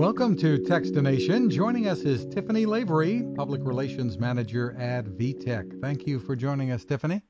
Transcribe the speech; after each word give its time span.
Welcome 0.00 0.34
to 0.38 0.56
Techstination. 0.56 1.50
Joining 1.50 1.86
us 1.86 1.98
is 1.98 2.24
Tiffany 2.24 2.64
Lavery, 2.64 3.22
Public 3.36 3.60
Relations 3.62 4.16
Manager 4.16 4.74
at 4.78 5.04
VTech. 5.04 5.78
Thank 5.82 6.06
you 6.06 6.18
for 6.18 6.34
joining 6.34 6.70
us, 6.70 6.86
Tiffany. 6.86 7.20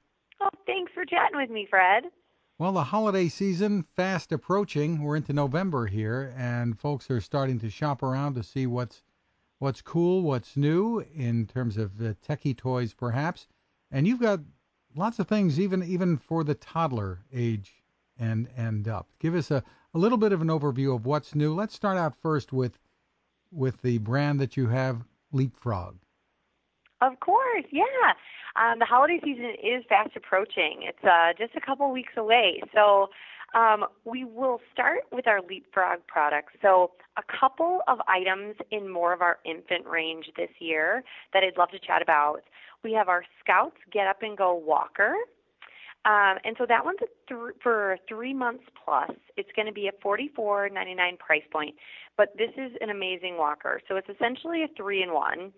Oh, 0.41 0.51
thanks 0.67 0.93
for 0.95 1.05
chatting 1.05 1.37
with 1.37 1.51
me, 1.51 1.67
Fred. 1.69 2.05
Well, 2.59 2.71
the 2.71 2.85
holiday 2.85 3.27
season 3.27 3.85
fast 3.97 4.31
approaching. 4.31 5.03
We're 5.03 5.17
into 5.17 5.33
November 5.33 5.87
here, 5.87 6.33
and 6.39 6.79
folks 6.79 7.11
are 7.11 7.21
starting 7.21 7.59
to 7.59 7.71
shop 7.71 8.05
around 8.05 8.35
to 8.37 8.45
see 8.45 8.69
what's 8.69 9.03
what's 9.59 9.83
cool, 9.83 10.23
what's 10.23 10.57
new 10.57 11.05
in 11.13 11.49
terms 11.49 11.77
of 11.77 12.01
uh, 12.01 12.15
techie 12.25 12.57
toys, 12.57 12.95
perhaps. 12.95 13.49
And 13.91 14.07
you've 14.07 14.21
got 14.21 14.39
lots 14.95 15.19
of 15.19 15.27
things, 15.27 15.59
even 15.59 15.83
even 15.83 16.19
for 16.19 16.45
the 16.45 16.55
toddler 16.55 17.19
age 17.35 17.83
and 18.17 18.49
and 18.57 18.87
up. 18.87 19.09
Give 19.19 19.35
us 19.35 19.51
a, 19.51 19.65
a 19.95 19.99
little 19.99 20.19
bit 20.19 20.33
of 20.33 20.41
an 20.41 20.49
overview 20.49 20.95
of 20.95 21.07
what's 21.07 21.35
new. 21.35 21.55
Let's 21.55 21.75
start 21.75 21.97
out 21.97 22.15
first 22.23 22.53
with 22.53 22.79
with 23.53 23.83
the 23.83 23.99
brand 23.99 24.39
that 24.41 24.57
you 24.57 24.69
have, 24.69 25.03
Leapfrog. 25.33 25.97
Of 27.01 27.19
course, 27.21 27.65
yeah. 27.73 28.13
Um, 28.57 28.79
the 28.79 28.85
holiday 28.85 29.19
season 29.25 29.55
is 29.63 29.85
fast 29.89 30.11
approaching. 30.17 30.83
It's 30.83 31.05
uh, 31.05 31.33
just 31.37 31.57
a 31.57 31.61
couple 31.61 31.91
weeks 31.91 32.13
away. 32.17 32.63
So 32.73 33.09
um, 33.55 33.87
we 34.05 34.25
will 34.25 34.61
start 34.73 35.01
with 35.11 35.27
our 35.27 35.41
Leapfrog 35.41 36.07
products. 36.07 36.53
So 36.63 36.93
a 37.17 37.23
couple 37.41 37.81
of 37.89 37.99
items 38.07 38.55
in 38.71 38.89
more 38.89 39.13
of 39.13 39.23
our 39.23 39.39
infant 39.45 39.87
range 39.87 40.27
this 40.37 40.51
year 40.61 41.03
that 41.33 41.43
I'd 41.43 41.59
love 41.59 41.71
to 41.71 41.79
chat 41.79 42.03
about. 42.03 42.43
We 42.85 42.93
have 42.93 43.09
our 43.09 43.25
Scouts 43.41 43.77
Get 43.93 44.07
Up 44.07 44.23
and 44.23 44.37
Go 44.37 44.55
Walker. 44.55 45.15
Um, 46.07 46.39
and 46.45 46.57
so 46.57 46.65
that 46.67 46.85
one's 46.85 46.99
th- 47.29 47.41
for 47.63 47.99
three 48.09 48.33
months 48.33 48.65
plus. 48.85 49.13
It's 49.37 49.51
going 49.55 49.67
to 49.67 49.73
be 49.73 49.89
a 49.89 49.93
forty-four 50.03 50.71
ninety-nine 50.71 51.19
price 51.19 51.43
point, 51.53 51.75
but 52.17 52.29
this 52.39 52.51
is 52.57 52.73
an 52.81 52.89
amazing 52.89 53.37
walker. 53.37 53.83
So 53.87 53.97
it's 53.97 54.09
essentially 54.09 54.63
a 54.63 54.69
three-in-one. 54.77 55.53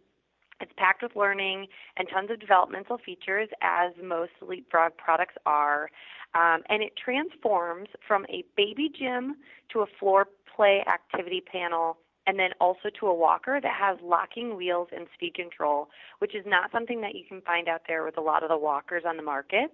It's 0.61 0.73
packed 0.77 1.03
with 1.03 1.15
learning 1.17 1.67
and 1.97 2.09
tons 2.13 2.31
of 2.31 2.41
developmental 2.41 2.99
features, 2.99 3.49
as 3.63 3.93
most 4.03 4.33
Leapfrog 4.41 4.97
products 4.97 5.35
are. 5.47 5.91
Um, 6.35 6.63
and 6.69 6.83
it 6.83 6.93
transforms 6.97 7.89
from 8.07 8.25
a 8.29 8.45
baby 8.57 8.91
gym 8.97 9.37
to 9.73 9.81
a 9.81 9.87
floor 9.99 10.27
play 10.57 10.85
activity 10.93 11.41
panel 11.41 11.99
and 12.27 12.39
then 12.39 12.51
also 12.61 12.89
to 13.01 13.07
a 13.07 13.15
walker 13.15 13.61
that 13.61 13.75
has 13.75 13.99
locking 14.03 14.57
wheels 14.57 14.89
and 14.97 15.07
speed 15.15 15.35
control, 15.35 15.89
which 16.21 16.35
is 16.35 16.45
not 16.47 16.71
something 16.71 17.01
that 17.01 17.15
you 17.15 17.25
can 17.29 17.41
find 17.43 17.69
out 17.69 17.83
there 17.89 18.05
with 18.05 18.17
a 18.17 18.21
lot 18.21 18.43
of 18.43 18.49
the 18.49 18.57
walkers 18.57 19.03
on 19.07 19.17
the 19.17 19.23
market. 19.23 19.73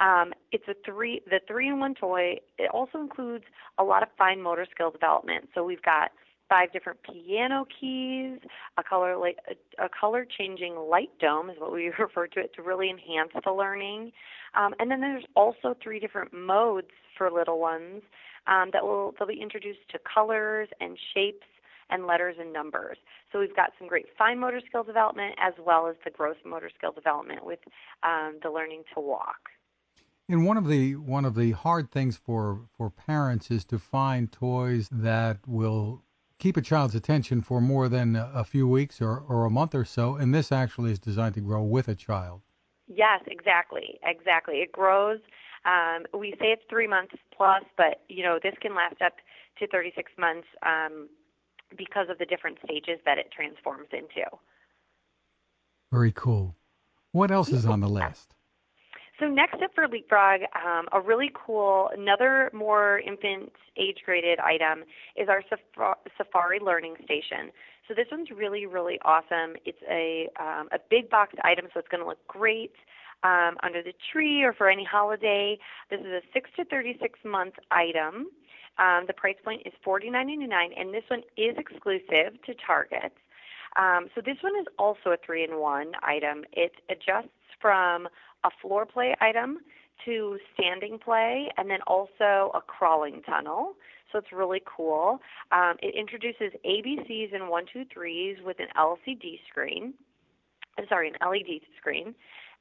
Um, 0.00 0.32
it's 0.50 0.64
a 0.68 0.74
three 0.84 1.20
the 1.26 1.40
three 1.46 1.68
in 1.68 1.78
one 1.80 1.94
toy. 1.94 2.36
It 2.58 2.70
also 2.72 2.98
includes 2.98 3.44
a 3.78 3.84
lot 3.84 4.02
of 4.02 4.08
fine 4.16 4.40
motor 4.40 4.66
skill 4.70 4.90
development. 4.90 5.48
So 5.54 5.64
we've 5.64 5.82
got 5.82 6.10
five 6.48 6.70
different 6.72 6.98
piano 7.02 7.66
keys, 7.80 8.38
a 8.76 8.82
color 8.82 9.16
light, 9.16 9.36
a, 9.48 9.86
a 9.86 9.88
color 9.88 10.26
changing 10.26 10.76
light 10.76 11.10
dome 11.18 11.48
is 11.48 11.56
what 11.58 11.72
we 11.72 11.90
refer 11.98 12.26
to 12.26 12.40
it 12.40 12.52
to 12.54 12.62
really 12.62 12.90
enhance 12.90 13.30
the 13.44 13.52
learning. 13.52 14.12
Um, 14.54 14.74
and 14.78 14.90
then 14.90 15.00
there's 15.00 15.24
also 15.34 15.74
three 15.82 15.98
different 15.98 16.32
modes 16.34 16.90
for 17.16 17.30
little 17.30 17.58
ones 17.58 18.02
um, 18.46 18.68
that 18.72 18.84
will 18.84 19.14
they'll 19.18 19.28
be 19.28 19.40
introduced 19.40 19.88
to 19.92 19.98
colors 20.00 20.68
and 20.80 20.98
shapes 21.14 21.46
and 21.88 22.06
letters 22.06 22.36
and 22.38 22.52
numbers. 22.52 22.98
So 23.32 23.38
we've 23.38 23.56
got 23.56 23.70
some 23.78 23.88
great 23.88 24.06
fine 24.18 24.38
motor 24.38 24.60
skill 24.66 24.82
development 24.84 25.34
as 25.38 25.54
well 25.64 25.86
as 25.88 25.96
the 26.04 26.10
gross 26.10 26.36
motor 26.44 26.70
skill 26.76 26.92
development 26.92 27.46
with 27.46 27.60
um, 28.02 28.38
the 28.42 28.50
learning 28.50 28.82
to 28.94 29.00
walk. 29.00 29.48
And 30.32 30.46
one 30.46 30.56
of 30.56 30.66
the 30.66 30.96
one 30.96 31.26
of 31.26 31.34
the 31.34 31.50
hard 31.50 31.90
things 31.90 32.16
for 32.16 32.62
for 32.74 32.88
parents 32.88 33.50
is 33.50 33.66
to 33.66 33.78
find 33.78 34.32
toys 34.32 34.88
that 34.90 35.36
will 35.46 36.02
keep 36.38 36.56
a 36.56 36.62
child's 36.62 36.94
attention 36.94 37.42
for 37.42 37.60
more 37.60 37.86
than 37.86 38.16
a 38.16 38.42
few 38.42 38.66
weeks 38.66 39.02
or, 39.02 39.18
or 39.28 39.44
a 39.44 39.50
month 39.50 39.74
or 39.74 39.84
so. 39.84 40.16
And 40.16 40.34
this 40.34 40.50
actually 40.50 40.90
is 40.90 40.98
designed 40.98 41.34
to 41.34 41.42
grow 41.42 41.62
with 41.62 41.86
a 41.86 41.94
child. 41.94 42.40
Yes, 42.88 43.20
exactly, 43.26 44.00
exactly. 44.02 44.62
It 44.62 44.72
grows. 44.72 45.20
Um, 45.66 46.06
we 46.18 46.30
say 46.40 46.46
it's 46.46 46.64
three 46.70 46.88
months 46.88 47.14
plus, 47.36 47.64
but 47.76 48.00
you 48.08 48.24
know 48.24 48.38
this 48.42 48.54
can 48.62 48.74
last 48.74 49.02
up 49.02 49.16
to 49.58 49.66
36 49.66 50.12
months 50.16 50.48
um, 50.64 51.10
because 51.76 52.06
of 52.08 52.16
the 52.16 52.24
different 52.24 52.56
stages 52.64 53.00
that 53.04 53.18
it 53.18 53.30
transforms 53.36 53.88
into. 53.92 54.24
Very 55.92 56.12
cool. 56.12 56.56
What 57.10 57.30
else 57.30 57.50
is 57.50 57.66
on 57.66 57.80
the 57.80 57.88
list? 57.90 58.34
So 59.22 59.28
next 59.28 59.62
up 59.62 59.70
for 59.72 59.86
Leapfrog, 59.86 60.40
um, 60.66 60.88
a 60.90 61.00
really 61.00 61.30
cool, 61.32 61.90
another 61.96 62.50
more 62.52 62.98
infant 62.98 63.52
age 63.76 63.98
graded 64.04 64.40
item 64.40 64.82
is 65.14 65.28
our 65.28 65.44
Safari 66.18 66.58
Learning 66.60 66.96
Station. 67.04 67.52
So 67.86 67.94
this 67.94 68.06
one's 68.10 68.30
really, 68.36 68.66
really 68.66 68.98
awesome. 69.04 69.54
It's 69.64 69.78
a 69.88 70.28
um, 70.40 70.68
a 70.72 70.80
big 70.90 71.08
box 71.08 71.34
item, 71.44 71.66
so 71.72 71.78
it's 71.78 71.86
going 71.86 72.02
to 72.02 72.08
look 72.08 72.26
great 72.26 72.72
um, 73.22 73.58
under 73.62 73.80
the 73.80 73.92
tree 74.12 74.42
or 74.42 74.52
for 74.52 74.68
any 74.68 74.84
holiday. 74.84 75.56
This 75.88 76.00
is 76.00 76.06
a 76.06 76.20
six 76.34 76.50
to 76.56 76.64
thirty 76.64 76.98
six 77.00 77.20
month 77.24 77.54
item. 77.70 78.26
Um, 78.78 79.04
the 79.06 79.14
price 79.14 79.36
point 79.44 79.62
is 79.64 79.72
forty 79.84 80.10
nine 80.10 80.26
ninety 80.26 80.48
nine, 80.48 80.72
and 80.76 80.92
this 80.92 81.04
one 81.06 81.22
is 81.36 81.54
exclusive 81.58 82.42
to 82.44 82.54
Target. 82.66 83.12
Um, 83.76 84.08
so 84.16 84.20
this 84.20 84.38
one 84.42 84.54
is 84.60 84.66
also 84.80 85.10
a 85.10 85.16
three 85.24 85.44
in 85.44 85.60
one 85.60 85.92
item. 86.02 86.42
It 86.52 86.72
adjusts 86.90 87.30
from 87.60 88.08
a 88.44 88.50
floor 88.60 88.86
play 88.86 89.14
item 89.20 89.58
to 90.04 90.38
standing 90.54 90.98
play 90.98 91.48
and 91.56 91.70
then 91.70 91.80
also 91.86 92.50
a 92.54 92.60
crawling 92.66 93.22
tunnel. 93.22 93.74
So 94.10 94.18
it's 94.18 94.32
really 94.32 94.62
cool. 94.64 95.20
Um, 95.52 95.74
it 95.80 95.94
introduces 95.94 96.52
ABCs 96.66 97.34
and 97.34 97.48
one, 97.48 97.64
two, 97.72 97.84
threes 97.92 98.36
with 98.44 98.58
an 98.60 98.66
LCD 98.76 99.40
screen. 99.48 99.94
I'm 100.78 100.84
sorry, 100.88 101.08
an 101.08 101.16
LED 101.20 101.60
screen. 101.78 102.14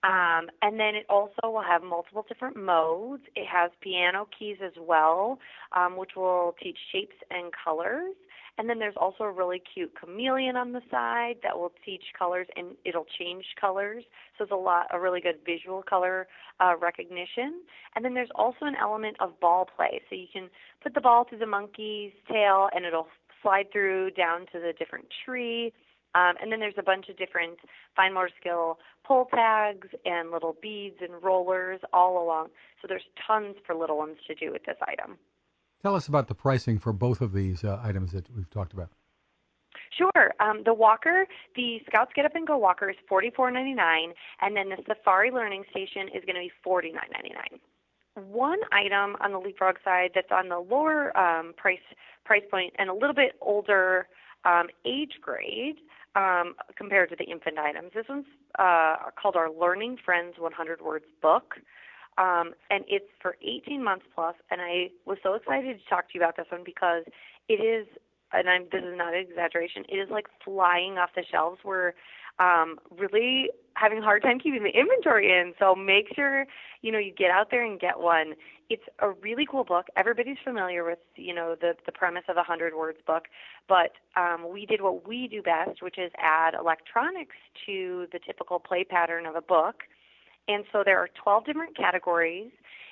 Um, 0.03 0.49
and 0.63 0.79
then 0.79 0.95
it 0.95 1.05
also 1.09 1.41
will 1.43 1.61
have 1.61 1.83
multiple 1.83 2.25
different 2.27 2.57
modes. 2.57 3.23
It 3.35 3.45
has 3.47 3.69
piano 3.81 4.27
keys 4.37 4.57
as 4.63 4.73
well, 4.79 5.39
um, 5.75 5.95
which 5.95 6.11
will 6.15 6.55
teach 6.61 6.77
shapes 6.91 7.15
and 7.29 7.51
colors. 7.63 8.15
And 8.57 8.69
then 8.69 8.79
there's 8.79 8.95
also 8.97 9.23
a 9.23 9.31
really 9.31 9.61
cute 9.73 9.93
chameleon 9.99 10.55
on 10.55 10.71
the 10.71 10.81
side 10.91 11.35
that 11.43 11.57
will 11.57 11.71
teach 11.85 12.03
colors 12.17 12.47
and 12.55 12.75
it'll 12.83 13.05
change 13.17 13.45
colors. 13.59 14.03
So 14.37 14.43
it's 14.43 14.51
a 14.51 14.55
lot, 14.55 14.87
a 14.91 14.99
really 14.99 15.21
good 15.21 15.37
visual 15.45 15.83
color 15.83 16.27
uh, 16.59 16.73
recognition. 16.79 17.61
And 17.95 18.03
then 18.03 18.13
there's 18.13 18.29
also 18.35 18.65
an 18.65 18.75
element 18.79 19.17
of 19.19 19.39
ball 19.39 19.67
play. 19.75 20.01
So 20.09 20.15
you 20.15 20.27
can 20.31 20.49
put 20.83 20.93
the 20.93 21.01
ball 21.01 21.25
through 21.27 21.39
the 21.39 21.47
monkey's 21.47 22.11
tail 22.29 22.69
and 22.75 22.85
it'll 22.85 23.07
slide 23.41 23.71
through 23.71 24.11
down 24.11 24.41
to 24.51 24.59
the 24.59 24.73
different 24.77 25.05
tree. 25.25 25.73
Um, 26.13 26.33
and 26.41 26.51
then 26.51 26.59
there's 26.59 26.73
a 26.77 26.83
bunch 26.83 27.07
of 27.09 27.17
different 27.17 27.59
fine 27.95 28.13
motor 28.13 28.29
skill 28.39 28.79
pull 29.05 29.25
tags 29.33 29.87
and 30.05 30.31
little 30.31 30.55
beads 30.61 30.97
and 31.01 31.23
rollers 31.23 31.79
all 31.93 32.21
along. 32.23 32.49
So 32.81 32.87
there's 32.87 33.05
tons 33.25 33.55
for 33.65 33.75
little 33.75 33.97
ones 33.97 34.17
to 34.27 34.35
do 34.35 34.51
with 34.51 34.63
this 34.65 34.77
item. 34.87 35.17
Tell 35.81 35.95
us 35.95 36.07
about 36.07 36.27
the 36.27 36.35
pricing 36.35 36.77
for 36.77 36.93
both 36.93 37.21
of 37.21 37.33
these 37.33 37.63
uh, 37.63 37.79
items 37.83 38.11
that 38.11 38.25
we've 38.35 38.49
talked 38.49 38.73
about. 38.73 38.89
Sure. 39.97 40.31
Um, 40.39 40.61
the 40.63 40.73
walker, 40.73 41.27
the 41.55 41.79
Scouts 41.87 42.11
Get 42.15 42.25
Up 42.25 42.35
and 42.35 42.47
Go 42.47 42.57
walker 42.57 42.89
is 42.89 42.95
forty 43.07 43.29
four 43.29 43.51
ninety 43.51 43.73
nine, 43.73 44.13
and 44.41 44.55
then 44.55 44.69
the 44.69 44.77
Safari 44.87 45.31
Learning 45.31 45.63
Station 45.69 46.03
is 46.07 46.23
going 46.25 46.35
to 46.35 46.41
be 46.41 46.51
forty 46.63 46.91
nine 46.91 47.09
ninety 47.13 47.33
nine. 47.33 47.59
One 48.27 48.59
item 48.71 49.15
on 49.21 49.31
the 49.31 49.39
Leapfrog 49.39 49.77
side 49.83 50.11
that's 50.13 50.31
on 50.31 50.49
the 50.49 50.59
lower 50.59 51.15
um, 51.17 51.53
price 51.57 51.79
price 52.25 52.43
point 52.49 52.73
and 52.77 52.89
a 52.89 52.93
little 52.93 53.13
bit 53.13 53.33
older 53.41 54.07
um, 54.45 54.67
age 54.85 55.13
grade 55.21 55.77
um, 56.15 56.55
compared 56.75 57.09
to 57.09 57.15
the 57.15 57.25
infant 57.25 57.57
items. 57.57 57.91
This 57.93 58.05
one's 58.09 58.25
uh, 58.59 58.95
called 59.21 59.35
our 59.35 59.49
Learning 59.49 59.97
Friends 60.03 60.35
100 60.37 60.81
Words 60.81 61.05
book. 61.21 61.55
Um, 62.17 62.53
and 62.69 62.83
it's 62.87 63.09
for 63.21 63.37
18 63.41 63.83
months 63.83 64.05
plus. 64.13 64.35
And 64.49 64.61
I 64.61 64.89
was 65.05 65.17
so 65.23 65.33
excited 65.33 65.79
to 65.79 65.89
talk 65.89 66.09
to 66.09 66.17
you 66.17 66.21
about 66.21 66.35
this 66.35 66.47
one 66.49 66.63
because 66.65 67.03
it 67.47 67.53
is, 67.55 67.87
and 68.33 68.49
I'm, 68.49 68.63
this 68.71 68.83
is 68.83 68.97
not 68.97 69.13
an 69.13 69.21
exaggeration, 69.21 69.85
it 69.89 69.95
is 69.95 70.09
like 70.09 70.27
flying 70.43 70.97
off 70.97 71.11
the 71.15 71.23
shelves. 71.29 71.59
We're 71.63 71.93
um, 72.41 72.77
really 72.97 73.49
having 73.75 73.99
a 73.99 74.01
hard 74.01 74.21
time 74.23 74.39
keeping 74.39 74.63
the 74.63 74.77
inventory 74.77 75.31
in. 75.31 75.53
So 75.59 75.75
make 75.75 76.07
sure 76.15 76.45
you 76.81 76.91
know 76.91 76.99
you 76.99 77.13
get 77.13 77.31
out 77.31 77.51
there 77.51 77.65
and 77.65 77.79
get 77.79 77.99
one. 77.99 78.33
It's 78.69 78.83
a 78.99 79.11
really 79.11 79.45
cool 79.49 79.63
book. 79.65 79.87
Everybody's 79.95 80.37
familiar 80.43 80.83
with 80.83 80.99
you 81.15 81.33
know 81.33 81.55
the 81.59 81.73
the 81.85 81.91
premise 81.91 82.23
of 82.29 82.37
a 82.37 82.43
hundred 82.43 82.75
words 82.75 82.99
book, 83.05 83.25
but 83.67 83.93
um, 84.15 84.47
we 84.51 84.65
did 84.65 84.81
what 84.81 85.07
we 85.07 85.27
do 85.27 85.41
best, 85.41 85.81
which 85.81 85.97
is 85.97 86.11
add 86.17 86.53
electronics 86.53 87.35
to 87.65 88.07
the 88.11 88.19
typical 88.19 88.59
play 88.59 88.83
pattern 88.83 89.25
of 89.25 89.35
a 89.35 89.41
book 89.41 89.83
and 90.47 90.65
so 90.71 90.83
there 90.83 90.97
are 90.99 91.09
12 91.23 91.45
different 91.45 91.77
categories, 91.77 92.51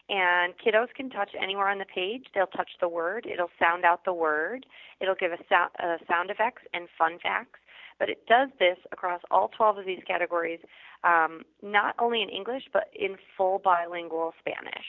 and 0.10 0.54
kiddos 0.57 0.94
can 0.95 1.10
touch 1.10 1.31
anywhere 1.40 1.69
on 1.69 1.78
the 1.78 1.86
page. 1.86 2.25
They'll 2.34 2.48
touch 2.48 2.72
the 2.80 2.90
word, 2.90 3.28
it'll 3.31 3.52
sound 3.60 3.86
out 3.86 4.06
the 4.06 4.13
word, 4.13 4.66
it'll 5.02 5.16
give 5.16 5.31
us 5.31 5.40
sound, 5.50 5.72
uh, 5.81 5.98
sound 6.07 6.30
effects 6.30 6.63
and 6.74 6.88
fun 6.98 7.19
facts. 7.22 7.60
But 8.00 8.10
it 8.10 8.25
does 8.28 8.50
this 8.60 8.78
across 8.92 9.22
all 9.30 9.50
12 9.56 9.80
of 9.80 9.86
these 9.86 10.01
categories, 10.07 10.60
um, 11.04 11.42
not 11.62 11.96
only 12.00 12.22
in 12.22 12.30
English, 12.30 12.63
but 12.72 12.86
in 12.96 13.18
full 13.38 13.60
bilingual 13.60 14.34
Spanish. 14.40 14.86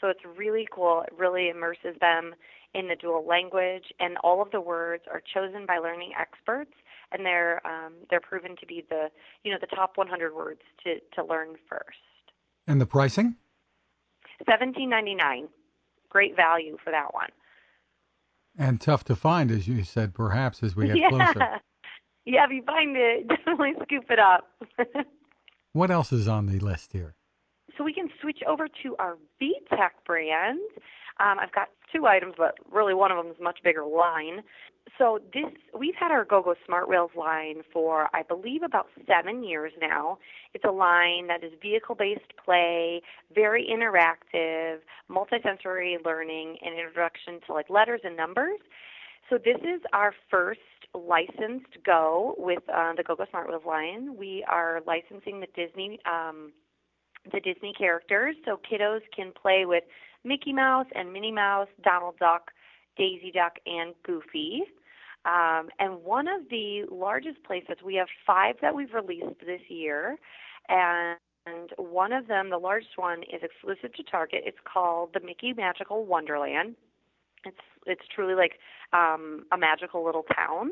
So 0.00 0.08
it's 0.08 0.24
really 0.36 0.66
cool. 0.72 1.02
It 1.06 1.12
really 1.16 1.48
immerses 1.48 1.96
them 2.00 2.34
in 2.74 2.88
the 2.88 2.96
dual 2.96 3.24
language, 3.26 3.84
and 4.00 4.16
all 4.24 4.42
of 4.42 4.50
the 4.50 4.60
words 4.60 5.04
are 5.10 5.22
chosen 5.32 5.66
by 5.66 5.78
learning 5.78 6.12
experts, 6.18 6.72
and 7.12 7.24
they're 7.24 7.64
um, 7.66 7.92
they're 8.10 8.20
proven 8.20 8.56
to 8.60 8.66
be 8.66 8.84
the 8.88 9.08
you 9.44 9.52
know 9.52 9.58
the 9.60 9.66
top 9.66 9.96
100 9.96 10.34
words 10.34 10.60
to 10.84 10.96
to 11.14 11.24
learn 11.24 11.56
first. 11.68 11.98
And 12.66 12.80
the 12.80 12.86
pricing? 12.86 13.36
Seventeen 14.48 14.88
ninety 14.88 15.14
nine. 15.14 15.48
Great 16.08 16.34
value 16.34 16.76
for 16.82 16.90
that 16.90 17.12
one. 17.14 17.30
And 18.58 18.80
tough 18.80 19.04
to 19.04 19.16
find, 19.16 19.50
as 19.50 19.66
you 19.66 19.82
said, 19.82 20.14
perhaps 20.14 20.62
as 20.62 20.74
we 20.74 20.86
get 20.86 20.96
yeah. 20.98 21.08
closer. 21.08 21.60
Yeah, 22.24 22.44
if 22.44 22.50
you 22.50 22.62
find 22.62 22.96
it, 22.96 23.28
definitely 23.28 23.72
scoop 23.82 24.04
it 24.10 24.18
up. 24.18 24.48
what 25.72 25.90
else 25.90 26.12
is 26.12 26.28
on 26.28 26.46
the 26.46 26.58
list 26.58 26.92
here? 26.92 27.14
So 27.76 27.84
we 27.84 27.92
can 27.92 28.10
switch 28.20 28.40
over 28.46 28.68
to 28.82 28.96
our 28.98 29.16
VTech 29.40 29.90
brand. 30.06 30.60
Um, 31.20 31.38
I've 31.38 31.52
got 31.52 31.68
two 31.94 32.06
items, 32.06 32.34
but 32.36 32.54
really 32.70 32.94
one 32.94 33.10
of 33.10 33.16
them 33.16 33.32
is 33.32 33.40
a 33.40 33.42
much 33.42 33.60
bigger 33.62 33.84
line. 33.84 34.42
So 34.98 35.20
this 35.32 35.44
we've 35.78 35.94
had 35.94 36.10
our 36.10 36.24
GoGo 36.24 36.54
Smart 36.66 36.88
Wheels 36.88 37.12
line 37.16 37.62
for 37.72 38.08
I 38.14 38.22
believe 38.22 38.62
about 38.62 38.88
seven 39.06 39.44
years 39.44 39.72
now. 39.80 40.18
It's 40.54 40.64
a 40.64 40.72
line 40.72 41.28
that 41.28 41.44
is 41.44 41.52
vehicle-based 41.62 42.36
play, 42.44 43.00
very 43.34 43.66
interactive, 43.66 44.78
multisensory 45.10 45.96
learning, 46.04 46.58
and 46.62 46.74
introduction 46.74 47.40
to 47.46 47.52
like 47.52 47.70
letters 47.70 48.00
and 48.04 48.16
numbers. 48.16 48.58
So 49.32 49.38
this 49.38 49.56
is 49.62 49.80
our 49.94 50.12
first 50.30 50.60
licensed 50.92 51.78
Go 51.86 52.34
with 52.36 52.62
uh, 52.68 52.92
the 52.94 53.02
GoGo 53.02 53.24
Smart 53.30 53.48
Wheels 53.48 53.62
line. 53.66 54.14
We 54.14 54.44
are 54.46 54.82
licensing 54.86 55.40
the 55.40 55.46
Disney 55.56 55.98
um, 56.04 56.52
the 57.32 57.40
Disney 57.40 57.72
characters, 57.72 58.36
so 58.44 58.60
kiddos 58.70 59.00
can 59.16 59.32
play 59.32 59.64
with 59.64 59.84
Mickey 60.22 60.52
Mouse 60.52 60.84
and 60.94 61.14
Minnie 61.14 61.32
Mouse, 61.32 61.68
Donald 61.82 62.18
Duck, 62.18 62.50
Daisy 62.98 63.32
Duck, 63.32 63.54
and 63.64 63.94
Goofy. 64.02 64.64
Um, 65.24 65.70
and 65.78 66.04
one 66.04 66.28
of 66.28 66.42
the 66.50 66.84
largest 66.90 67.38
playsets, 67.48 67.82
we 67.82 67.94
have 67.94 68.08
five 68.26 68.56
that 68.60 68.74
we've 68.74 68.92
released 68.92 69.40
this 69.46 69.62
year, 69.68 70.18
and 70.68 71.16
one 71.78 72.12
of 72.12 72.26
them, 72.26 72.50
the 72.50 72.58
largest 72.58 72.98
one, 72.98 73.22
is 73.22 73.40
exclusive 73.42 73.94
to 73.94 74.02
Target. 74.02 74.42
It's 74.44 74.58
called 74.70 75.14
the 75.14 75.20
Mickey 75.20 75.54
Magical 75.54 76.04
Wonderland. 76.04 76.74
It's 77.44 77.56
it's 77.86 78.02
truly 78.14 78.34
like 78.34 78.52
um, 78.92 79.44
a 79.52 79.58
magical 79.58 80.04
little 80.04 80.24
town, 80.36 80.70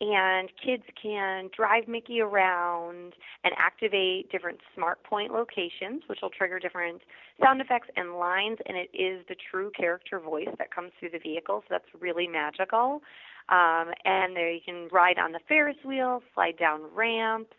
and 0.00 0.48
kids 0.64 0.82
can 1.00 1.50
drive 1.56 1.86
Mickey 1.86 2.20
around 2.20 3.12
and 3.44 3.54
activate 3.56 4.30
different 4.32 4.58
smart 4.74 5.02
point 5.04 5.32
locations, 5.32 6.02
which 6.08 6.20
will 6.22 6.30
trigger 6.30 6.58
different 6.58 7.02
sound 7.40 7.60
effects 7.60 7.88
and 7.96 8.14
lines. 8.14 8.58
And 8.66 8.76
it 8.76 8.90
is 8.94 9.24
the 9.28 9.36
true 9.50 9.70
character 9.76 10.18
voice 10.18 10.48
that 10.58 10.74
comes 10.74 10.92
through 10.98 11.10
the 11.10 11.18
vehicle, 11.18 11.62
so 11.62 11.66
that's 11.70 11.84
really 12.00 12.26
magical. 12.26 13.02
Um, 13.48 13.92
and 14.04 14.36
there 14.36 14.50
you 14.50 14.60
can 14.64 14.88
ride 14.90 15.18
on 15.18 15.32
the 15.32 15.40
Ferris 15.48 15.76
wheel, 15.84 16.22
slide 16.34 16.56
down 16.58 16.82
ramps, 16.94 17.52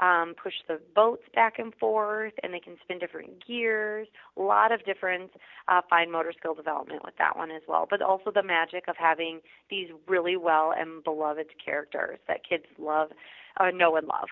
um, 0.00 0.34
push 0.40 0.54
the 0.66 0.80
boats 0.94 1.22
back 1.34 1.58
and 1.58 1.74
forth, 1.74 2.32
and 2.42 2.52
they 2.54 2.60
can 2.60 2.76
spin 2.82 2.98
different 2.98 3.44
gears. 3.46 4.08
A 4.36 4.42
lot 4.42 4.72
of 4.72 4.84
different 4.84 5.30
uh, 5.68 5.80
fine 5.88 6.10
motor 6.10 6.32
skill 6.38 6.54
development 6.54 7.02
with 7.04 7.14
that 7.18 7.36
one 7.36 7.50
as 7.50 7.62
well, 7.66 7.86
but 7.88 8.02
also 8.02 8.30
the 8.30 8.42
magic 8.42 8.84
of 8.88 8.96
having 8.96 9.40
these 9.70 9.88
really 10.06 10.36
well 10.36 10.72
and 10.76 11.02
beloved 11.04 11.46
characters 11.64 12.18
that 12.28 12.40
kids 12.48 12.64
love, 12.78 13.10
uh, 13.58 13.70
know, 13.70 13.96
and 13.96 14.06
love. 14.06 14.28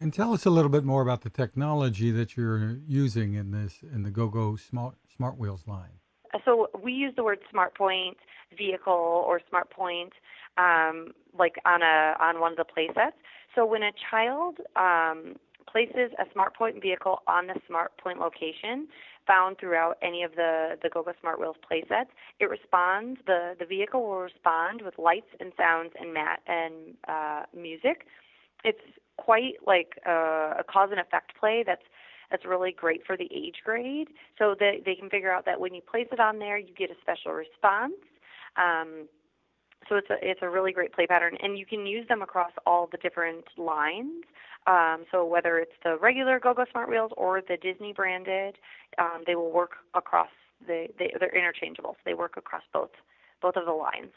And 0.00 0.12
tell 0.12 0.34
us 0.34 0.44
a 0.44 0.50
little 0.50 0.70
bit 0.70 0.84
more 0.84 1.02
about 1.02 1.22
the 1.22 1.30
technology 1.30 2.10
that 2.10 2.36
you're 2.36 2.78
using 2.86 3.34
in 3.34 3.50
this 3.50 3.78
in 3.94 4.02
the 4.02 4.10
GoGo 4.10 4.56
Smart 4.56 4.94
Smart 5.16 5.38
Wheels 5.38 5.64
line. 5.66 6.00
So 6.44 6.68
we 6.82 6.92
use 6.92 7.14
the 7.16 7.24
word 7.24 7.38
SmartPoint 7.52 8.16
vehicle 8.56 9.24
or 9.26 9.40
SmartPoint 9.50 10.10
um, 10.58 11.12
like 11.38 11.54
on 11.64 11.82
a 11.82 12.14
on 12.20 12.40
one 12.40 12.52
of 12.52 12.58
the 12.58 12.64
playsets. 12.64 13.12
So 13.56 13.64
when 13.66 13.82
a 13.82 13.90
child 14.10 14.58
um, 14.76 15.36
places 15.66 16.12
a 16.18 16.26
SmartPoint 16.36 16.80
vehicle 16.80 17.22
on 17.26 17.48
the 17.48 17.54
SmartPoint 17.68 18.20
location 18.20 18.86
found 19.26 19.58
throughout 19.58 19.96
any 20.02 20.22
of 20.22 20.32
the 20.36 20.78
the 20.82 20.88
GoGo 20.88 21.12
Smart 21.20 21.40
Wheels 21.40 21.56
playsets, 21.68 22.10
it 22.38 22.48
responds. 22.48 23.18
the 23.26 23.56
The 23.58 23.66
vehicle 23.66 24.02
will 24.02 24.20
respond 24.20 24.82
with 24.82 24.98
lights 24.98 25.30
and 25.40 25.52
sounds 25.56 25.90
and 25.98 26.14
mat 26.14 26.40
and 26.46 26.94
uh, 27.08 27.42
music. 27.56 28.06
It's 28.62 28.78
quite 29.16 29.54
like 29.66 29.98
a, 30.06 30.56
a 30.60 30.64
cause 30.70 30.90
and 30.92 31.00
effect 31.00 31.32
play 31.40 31.64
that's 31.66 31.82
that's 32.30 32.44
really 32.44 32.72
great 32.72 33.06
for 33.06 33.16
the 33.16 33.28
age 33.34 33.56
grade. 33.64 34.08
So 34.38 34.54
that 34.60 34.82
they 34.84 34.94
can 34.94 35.08
figure 35.08 35.32
out 35.32 35.46
that 35.46 35.60
when 35.60 35.74
you 35.74 35.80
place 35.80 36.08
it 36.12 36.20
on 36.20 36.38
there, 36.38 36.58
you 36.58 36.74
get 36.74 36.90
a 36.90 36.96
special 37.00 37.32
response. 37.32 37.94
Um, 38.56 39.08
so 39.88 39.96
it's 39.96 40.10
a 40.10 40.16
it's 40.20 40.40
a 40.42 40.48
really 40.48 40.72
great 40.72 40.92
play 40.92 41.06
pattern, 41.06 41.36
and 41.42 41.58
you 41.58 41.66
can 41.66 41.86
use 41.86 42.06
them 42.08 42.22
across 42.22 42.52
all 42.66 42.88
the 42.90 42.98
different 42.98 43.44
lines. 43.56 44.24
Um, 44.66 45.04
so 45.12 45.24
whether 45.24 45.58
it's 45.58 45.76
the 45.84 45.96
regular 45.96 46.40
GoGo 46.40 46.64
Smart 46.72 46.88
Wheels 46.90 47.12
or 47.16 47.40
the 47.40 47.56
Disney 47.56 47.92
branded, 47.92 48.56
um, 48.98 49.22
they 49.26 49.36
will 49.36 49.52
work 49.52 49.72
across. 49.94 50.30
The, 50.66 50.88
they 50.98 51.12
they're 51.20 51.36
interchangeable, 51.36 51.92
so 51.92 51.98
they 52.04 52.14
work 52.14 52.36
across 52.36 52.62
both 52.72 52.90
both 53.42 53.56
of 53.56 53.66
the 53.66 53.72
lines. 53.72 54.12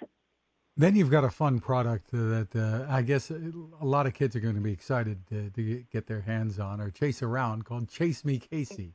Then 0.77 0.95
you've 0.95 1.11
got 1.11 1.25
a 1.25 1.29
fun 1.29 1.59
product 1.59 2.09
that 2.11 2.47
uh, 2.55 2.89
I 2.89 3.01
guess 3.01 3.31
a 3.31 3.85
lot 3.85 4.07
of 4.07 4.13
kids 4.13 4.35
are 4.37 4.39
going 4.39 4.55
to 4.55 4.61
be 4.61 4.71
excited 4.71 5.27
to, 5.27 5.49
to 5.49 5.83
get 5.91 6.07
their 6.07 6.21
hands 6.21 6.57
on 6.57 6.79
or 6.79 6.89
chase 6.89 7.21
around 7.21 7.65
called 7.65 7.89
Chase 7.89 8.23
Me 8.23 8.39
Casey. 8.39 8.93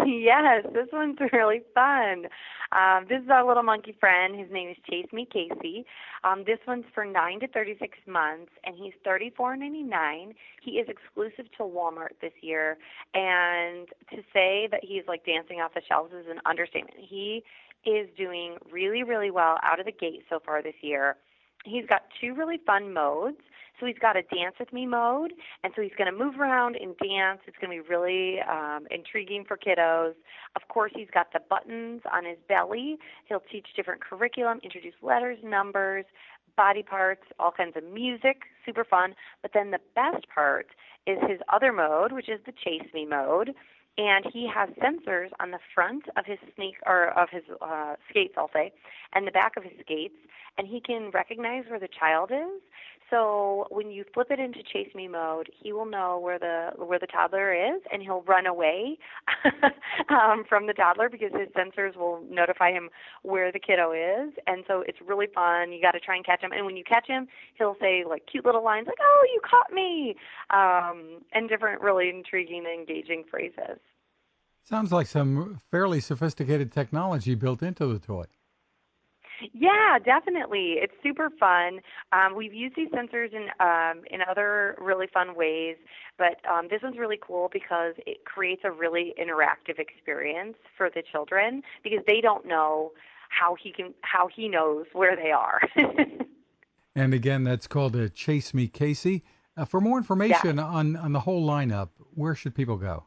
Yes, 0.06 0.64
this 0.72 0.88
one's 0.92 1.18
really 1.32 1.62
fun. 1.74 2.26
Um, 2.72 3.06
this 3.08 3.22
is 3.22 3.30
our 3.30 3.46
little 3.46 3.62
monkey 3.62 3.96
friend. 3.98 4.38
His 4.38 4.50
name 4.50 4.68
is 4.70 4.76
Chase 4.88 5.06
Me 5.12 5.26
Casey. 5.30 5.84
Um, 6.24 6.44
this 6.46 6.58
one's 6.66 6.84
for 6.94 7.04
nine 7.04 7.40
to 7.40 7.48
thirty-six 7.48 7.98
months, 8.06 8.50
and 8.64 8.74
he's 8.76 8.92
thirty-four 9.04 9.56
ninety-nine. 9.56 10.34
He 10.62 10.72
is 10.72 10.88
exclusive 10.88 11.50
to 11.58 11.64
Walmart 11.64 12.20
this 12.20 12.32
year, 12.40 12.78
and 13.14 13.88
to 14.10 14.22
say 14.32 14.68
that 14.70 14.80
he's 14.82 15.02
like 15.06 15.24
dancing 15.24 15.60
off 15.60 15.74
the 15.74 15.82
shelves 15.86 16.12
is 16.12 16.26
an 16.30 16.40
understatement. 16.46 16.96
He 16.98 17.44
is 17.84 18.08
doing 18.16 18.56
really, 18.72 19.02
really 19.02 19.30
well 19.30 19.58
out 19.62 19.78
of 19.78 19.86
the 19.86 19.92
gate 19.92 20.24
so 20.30 20.40
far 20.44 20.62
this 20.62 20.74
year. 20.80 21.16
He's 21.64 21.86
got 21.86 22.02
two 22.20 22.34
really 22.34 22.58
fun 22.66 22.92
modes. 22.92 23.38
So 23.80 23.86
he's 23.86 23.98
got 23.98 24.16
a 24.16 24.22
dance 24.22 24.54
with 24.58 24.72
me 24.72 24.86
mode, 24.86 25.32
and 25.62 25.72
so 25.74 25.82
he's 25.82 25.94
going 25.98 26.12
to 26.12 26.16
move 26.16 26.38
around 26.38 26.76
and 26.76 26.96
dance. 26.98 27.40
It's 27.46 27.56
going 27.60 27.76
to 27.76 27.82
be 27.82 27.88
really 27.88 28.40
um, 28.48 28.86
intriguing 28.90 29.44
for 29.46 29.56
kiddos. 29.56 30.14
Of 30.54 30.68
course, 30.68 30.92
he's 30.94 31.10
got 31.12 31.32
the 31.32 31.40
buttons 31.48 32.02
on 32.12 32.24
his 32.24 32.38
belly. 32.48 32.98
He'll 33.28 33.42
teach 33.50 33.66
different 33.74 34.00
curriculum, 34.00 34.60
introduce 34.62 34.94
letters, 35.02 35.38
numbers, 35.42 36.04
body 36.56 36.82
parts, 36.84 37.22
all 37.40 37.50
kinds 37.50 37.76
of 37.76 37.82
music, 37.84 38.42
super 38.64 38.84
fun. 38.84 39.14
But 39.42 39.50
then 39.54 39.72
the 39.72 39.80
best 39.94 40.28
part 40.32 40.68
is 41.06 41.18
his 41.28 41.40
other 41.52 41.72
mode, 41.72 42.12
which 42.12 42.28
is 42.28 42.40
the 42.46 42.52
chase 42.52 42.88
me 42.94 43.06
mode 43.06 43.54
and 43.96 44.24
he 44.32 44.48
has 44.52 44.68
sensors 44.70 45.28
on 45.40 45.50
the 45.50 45.58
front 45.74 46.04
of 46.16 46.26
his 46.26 46.38
sneak 46.54 46.74
or 46.86 47.08
of 47.18 47.28
his 47.30 47.42
uh, 47.62 47.94
skates, 48.10 48.34
I'll 48.36 48.50
say, 48.52 48.72
and 49.12 49.26
the 49.26 49.30
back 49.30 49.52
of 49.56 49.62
his 49.62 49.72
skates, 49.80 50.16
and 50.58 50.66
he 50.66 50.80
can 50.80 51.10
recognize 51.12 51.64
where 51.68 51.78
the 51.78 51.88
child 51.88 52.30
is. 52.32 52.60
So 53.14 53.68
when 53.70 53.92
you 53.92 54.04
flip 54.12 54.32
it 54.32 54.40
into 54.40 54.58
chase 54.72 54.92
me 54.92 55.06
mode, 55.06 55.48
he 55.56 55.72
will 55.72 55.86
know 55.86 56.18
where 56.18 56.36
the 56.36 56.70
where 56.84 56.98
the 56.98 57.06
toddler 57.06 57.54
is, 57.54 57.80
and 57.92 58.02
he'll 58.02 58.22
run 58.22 58.44
away 58.44 58.98
um, 60.08 60.42
from 60.48 60.66
the 60.66 60.72
toddler 60.72 61.08
because 61.08 61.30
his 61.30 61.48
sensors 61.50 61.96
will 61.96 62.24
notify 62.28 62.72
him 62.72 62.90
where 63.22 63.52
the 63.52 63.60
kiddo 63.60 63.92
is. 63.92 64.34
And 64.48 64.64
so 64.66 64.82
it's 64.88 64.98
really 65.06 65.28
fun. 65.32 65.70
You 65.70 65.80
got 65.80 65.92
to 65.92 66.00
try 66.00 66.16
and 66.16 66.26
catch 66.26 66.42
him, 66.42 66.50
and 66.50 66.66
when 66.66 66.76
you 66.76 66.82
catch 66.82 67.06
him, 67.06 67.28
he'll 67.56 67.76
say 67.80 68.02
like 68.04 68.24
cute 68.26 68.44
little 68.44 68.64
lines 68.64 68.88
like 68.88 68.98
"Oh, 69.00 69.26
you 69.32 69.40
caught 69.48 69.72
me," 69.72 70.16
um, 70.50 71.22
and 71.32 71.48
different 71.48 71.82
really 71.82 72.08
intriguing 72.08 72.64
and 72.66 72.80
engaging 72.80 73.22
phrases. 73.30 73.78
Sounds 74.64 74.90
like 74.90 75.06
some 75.06 75.60
fairly 75.70 76.00
sophisticated 76.00 76.72
technology 76.72 77.36
built 77.36 77.62
into 77.62 77.86
the 77.86 78.00
toy. 78.00 78.24
Yeah, 79.52 79.98
definitely. 80.04 80.76
It's 80.78 80.92
super 81.02 81.30
fun. 81.38 81.80
Um, 82.12 82.36
we've 82.36 82.54
used 82.54 82.76
these 82.76 82.88
sensors 82.88 83.32
in 83.32 83.48
um, 83.60 84.04
in 84.10 84.20
other 84.28 84.76
really 84.80 85.06
fun 85.12 85.34
ways, 85.34 85.76
but 86.18 86.40
um, 86.50 86.68
this 86.70 86.80
one's 86.82 86.98
really 86.98 87.18
cool 87.20 87.50
because 87.52 87.94
it 88.06 88.24
creates 88.24 88.62
a 88.64 88.70
really 88.70 89.14
interactive 89.20 89.78
experience 89.78 90.56
for 90.76 90.90
the 90.90 91.02
children 91.12 91.62
because 91.82 92.00
they 92.06 92.20
don't 92.20 92.46
know 92.46 92.92
how 93.28 93.56
he 93.60 93.72
can 93.72 93.94
how 94.02 94.28
he 94.28 94.48
knows 94.48 94.86
where 94.92 95.16
they 95.16 95.30
are. 95.30 95.60
and 96.94 97.14
again, 97.14 97.44
that's 97.44 97.66
called 97.66 97.96
a 97.96 98.08
Chase 98.08 98.54
Me 98.54 98.68
Casey. 98.68 99.24
Uh, 99.56 99.64
for 99.64 99.80
more 99.80 99.98
information 99.98 100.56
yeah. 100.56 100.64
on 100.64 100.96
on 100.96 101.12
the 101.12 101.20
whole 101.20 101.46
lineup, 101.46 101.90
where 102.14 102.34
should 102.34 102.54
people 102.54 102.76
go? 102.76 103.04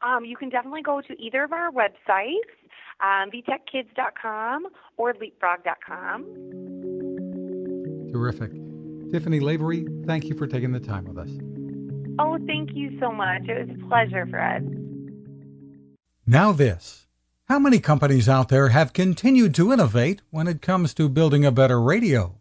Um, 0.00 0.24
you 0.24 0.36
can 0.36 0.48
definitely 0.48 0.82
go 0.82 1.00
to 1.00 1.20
either 1.20 1.42
of 1.42 1.52
our 1.52 1.70
websites 1.72 2.54
um, 3.00 3.30
vtechkids.com 3.30 4.66
or 4.96 5.14
leapfrog.com. 5.14 6.24
Terrific. 8.12 8.52
Tiffany 9.10 9.40
Lavery, 9.40 9.86
thank 10.06 10.24
you 10.24 10.36
for 10.36 10.46
taking 10.46 10.72
the 10.72 10.80
time 10.80 11.04
with 11.04 11.18
us. 11.18 11.30
Oh, 12.18 12.36
thank 12.46 12.70
you 12.74 12.98
so 12.98 13.12
much. 13.12 13.42
It 13.48 13.68
was 13.68 13.76
a 13.76 13.88
pleasure, 13.88 14.26
Fred. 14.26 14.66
Now, 16.26 16.52
this. 16.52 17.06
How 17.48 17.58
many 17.58 17.78
companies 17.78 18.28
out 18.28 18.50
there 18.50 18.68
have 18.68 18.92
continued 18.92 19.54
to 19.54 19.72
innovate 19.72 20.20
when 20.30 20.48
it 20.48 20.60
comes 20.60 20.92
to 20.94 21.08
building 21.08 21.46
a 21.46 21.52
better 21.52 21.80
radio? 21.80 22.34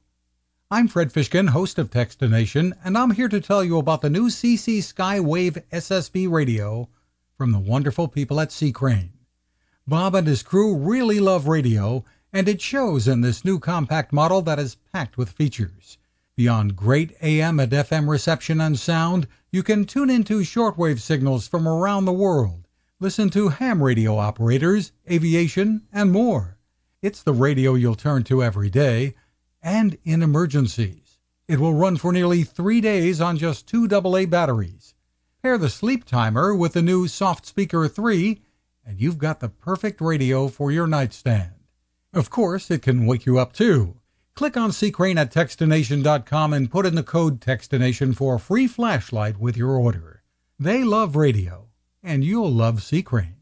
I'm 0.69 0.89
Fred 0.89 1.13
Fishkin, 1.13 1.47
host 1.47 1.79
of 1.79 1.89
Techstination, 1.89 2.73
and 2.83 2.97
I'm 2.97 3.11
here 3.11 3.29
to 3.29 3.39
tell 3.39 3.63
you 3.63 3.77
about 3.77 4.01
the 4.01 4.09
new 4.09 4.27
CC 4.27 4.79
Skywave 4.79 5.63
SSB 5.71 6.29
radio 6.29 6.89
from 7.37 7.53
the 7.53 7.59
wonderful 7.59 8.09
people 8.09 8.41
at 8.41 8.51
C. 8.51 8.73
Crane. 8.73 9.13
Bob 9.87 10.15
and 10.15 10.27
his 10.27 10.43
crew 10.43 10.75
really 10.75 11.19
love 11.19 11.47
radio, 11.47 12.03
and 12.33 12.47
it 12.47 12.61
shows 12.61 13.07
in 13.07 13.21
this 13.21 13.45
new 13.45 13.57
compact 13.59 14.11
model 14.11 14.41
that 14.41 14.59
is 14.59 14.77
packed 14.91 15.17
with 15.17 15.29
features. 15.29 15.97
Beyond 16.35 16.75
great 16.75 17.15
AM 17.21 17.59
and 17.59 17.71
FM 17.71 18.09
reception 18.09 18.61
and 18.61 18.77
sound, 18.77 19.27
you 19.51 19.63
can 19.63 19.85
tune 19.85 20.09
into 20.09 20.41
shortwave 20.41 20.99
signals 20.99 21.47
from 21.47 21.67
around 21.67 22.05
the 22.05 22.13
world 22.13 22.67
Listen 22.99 23.29
to 23.29 23.49
ham 23.49 23.83
radio 23.83 24.17
operators, 24.17 24.91
aviation, 25.07 25.83
and 25.93 26.11
more. 26.11 26.57
It's 26.99 27.21
the 27.21 27.31
radio 27.31 27.75
you'll 27.75 27.93
turn 27.93 28.23
to 28.23 28.43
every 28.43 28.71
day 28.71 29.13
and 29.61 29.95
in 30.03 30.23
emergencies. 30.23 31.19
It 31.47 31.59
will 31.59 31.75
run 31.75 31.97
for 31.97 32.11
nearly 32.11 32.43
three 32.43 32.81
days 32.81 33.21
on 33.21 33.37
just 33.37 33.67
two 33.67 33.87
AA 33.87 34.25
batteries. 34.25 34.95
Pair 35.43 35.59
the 35.59 35.69
sleep 35.69 36.05
timer 36.05 36.55
with 36.55 36.73
the 36.73 36.81
new 36.81 37.07
Soft 37.07 37.45
Speaker 37.45 37.87
3, 37.87 38.41
and 38.87 39.01
you've 39.01 39.17
got 39.17 39.41
the 39.41 39.49
perfect 39.49 39.99
radio 39.99 40.47
for 40.47 40.71
your 40.71 40.87
nightstand. 40.87 41.51
Of 42.13 42.29
course, 42.29 42.71
it 42.71 42.81
can 42.81 43.05
wake 43.05 43.25
you 43.25 43.37
up 43.37 43.51
too. 43.51 43.99
Click 44.33 44.55
on 44.55 44.71
Crane 44.71 45.17
at 45.17 45.33
Techstination.com 45.33 46.53
and 46.53 46.71
put 46.71 46.85
in 46.85 46.95
the 46.95 47.03
code 47.03 47.41
Techstination 47.41 48.15
for 48.15 48.35
a 48.35 48.39
free 48.39 48.67
flashlight 48.67 49.39
with 49.39 49.57
your 49.57 49.71
order. 49.71 50.23
They 50.57 50.83
love 50.83 51.15
radio 51.15 51.67
and 52.01 52.23
you'll 52.23 52.51
love 52.51 52.81
C. 52.81 53.03
Crane. 53.03 53.36